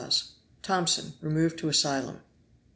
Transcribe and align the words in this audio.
Tomson. 0.63 1.13
Removed 1.21 1.59
to 1.59 1.67
asylum. 1.69 2.21